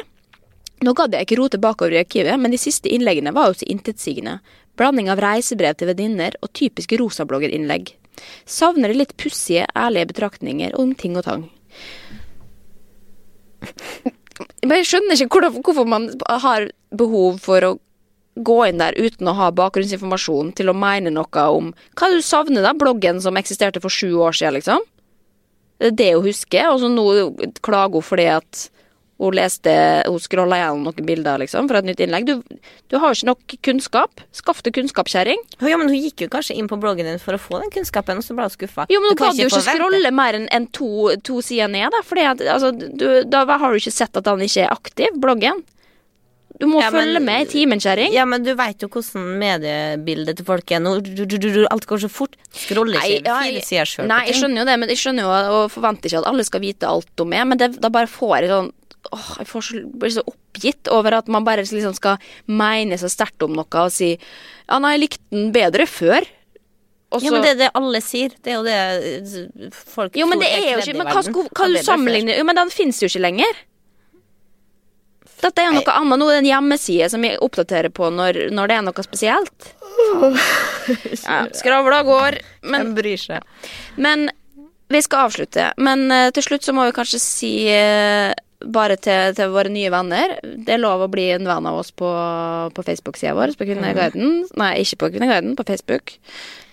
[0.83, 3.69] Nå gadd jeg ikke rote bakover i arkivet, men de siste innleggene var jo så
[3.73, 4.39] intetsigende.
[4.81, 7.93] Blanding av reisebrev til venninner og typiske rosabloggerinnlegg.
[8.49, 11.47] Savner det litt pussige, ærlige betraktninger om ting og tang.
[14.63, 16.09] Men jeg skjønner ikke hvorfor man
[16.45, 17.73] har behov for å
[18.35, 22.65] gå inn der uten å ha bakgrunnsinformasjon til å mene noe om Hva du savner,
[22.65, 22.73] da?
[22.73, 24.87] Bloggen som eksisterte for sju år siden, liksom?
[25.83, 27.05] Det er det hun husker, og så nå
[27.65, 28.69] klager hun fordi at
[29.23, 29.73] hun leste
[30.09, 32.27] Hun scrolla gjennom noen bilder, liksom, fra et nytt innlegg.
[32.27, 34.23] Du, du har jo ikke nok kunnskap.
[34.35, 35.39] Skaff deg kunnskap, kjerring.
[35.63, 38.19] Ja, men hun gikk jo kanskje inn på bloggen din for å få den kunnskapen,
[38.19, 38.89] og så ble hun skuffa.
[38.93, 40.91] Jo, men Du hun kan gadd jo ikke scrolle mer enn en to,
[41.23, 42.03] to sider ned, da.
[42.07, 42.73] Fordi altså,
[43.31, 45.63] da har du ikke sett at han ikke er aktiv, bloggen.
[46.61, 48.13] Du må Ja, men- følge med i timen, kjerring.
[48.13, 50.93] Ja, men du veit jo hvordan mediebildet til folk er nå.
[51.73, 52.37] Alt går så fort.
[52.53, 54.07] Scroller ikke ja, fire sider sjøl.
[54.07, 55.33] Nei, jeg skjønner jo det, men jeg skjønner jo
[55.63, 58.37] og forventer ikke at alle skal vite alt om meg, men det, da bare får
[58.43, 58.71] jeg sånn
[59.11, 63.11] åh, jeg får så, blir så oppgitt over at man bare liksom skal mene så
[63.12, 66.29] sterkt om noe og si ja, nei, jeg likte den bedre før.
[67.12, 68.33] Også, Ja, men det er det alle sier.
[68.41, 71.11] Det er jo det eh, folk jo, men tror det er jo kledd ikke Men
[71.12, 73.61] hva, hva du sammenligner Jo, men den finnes jo ikke lenger.
[75.43, 76.21] Dette er jo noe annet.
[76.21, 79.73] Nå er det en hjemmeside som jeg oppdaterer på når, når det er noe spesielt.
[81.23, 82.38] Ja, skravla går.
[82.67, 83.45] Men bryr seg?
[84.01, 84.31] Men
[84.93, 85.73] vi skal avslutte.
[85.83, 88.33] Men uh, til slutt så må vi kanskje si eh,
[88.64, 91.92] bare til, til våre nye venner Det er lov å bli en venn av oss
[91.94, 92.11] på,
[92.75, 93.55] på Facebook-sida vår.
[93.59, 94.44] På Kvinneguiden.
[94.61, 96.14] Nei, ikke på Kvinneguiden, på Facebook.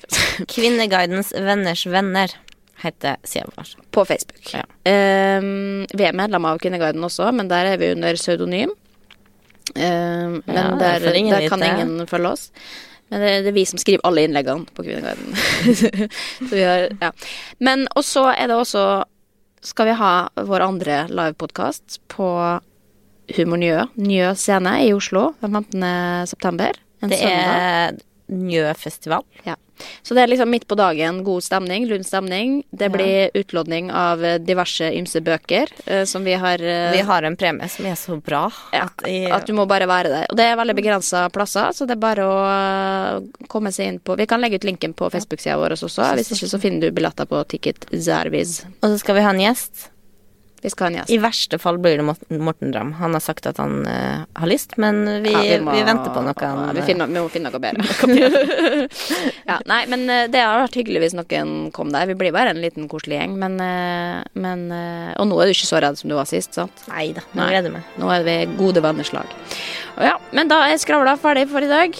[0.54, 2.36] Kvinneguidens venners venner
[2.84, 3.74] heter sida vår.
[3.96, 4.44] På Facebook.
[4.54, 4.66] Ja.
[4.86, 8.76] Um, vi er medlemmer av Kvinneguiden også, men der er vi under pseudonym.
[9.76, 12.50] Um, men Ja, der, der kan ingen følge oss.
[13.10, 15.34] Men det, det er vi som skriver alle innleggene på Kvinneguiden.
[16.50, 17.12] Så vi har, ja.
[17.60, 18.84] Men og så er det også
[19.62, 22.28] Skal vi ha vår andre livepodkast på
[23.36, 26.28] Humor Njø, Njø scene i Oslo den 15.
[26.32, 26.80] september.
[27.04, 27.60] En Det søndag.
[27.60, 27.98] er
[28.30, 29.24] Njø-festival.
[29.46, 29.56] Ja.
[30.04, 32.64] Så det er liksom midt på dagen, god stemning, lun stemning.
[32.72, 32.94] Det Ja.
[32.94, 37.36] blir utlodning av eh, diverse ymse bøker uh, som vi har uh, Vi har en
[37.36, 40.26] premie som er så bra ja, at jeg, At du må bare være der.
[40.30, 44.18] Og det er veldig begrensa plasser, så det er bare å komme seg inn på
[44.20, 46.10] Vi kan legge ut linken på Facebook-sida vår også.
[46.18, 48.64] Hvis ikke så finner du billetter på Ticket Zerviz.
[48.82, 49.90] Og så skal vi ha en gjest.
[50.62, 51.12] Vi skal ha en gjest.
[51.16, 52.94] I verste fall blir det Morten, Dram.
[53.00, 56.24] Han har sagt at han uh, har lyst, men vi, Ja, vi, må- venter på
[56.26, 56.36] noe.
[56.40, 57.86] Han, vi, finner, vi må finne noe bedre.
[59.50, 62.10] ja, nei, men eh, det har vært hyggelig hvis noen kom der.
[62.12, 64.68] Vi blir bare en liten koselig gjeng, men, eh, men
[65.20, 66.86] Og nå er du ikke så redd som du var sist, sant?
[66.92, 67.98] Nei da, nå gleder jeg meg.
[68.02, 69.36] Nå er vi gode venners lag.
[70.00, 72.00] Ja, men da er skravla ferdig for i dag.